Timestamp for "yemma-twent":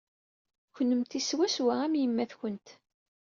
2.01-2.67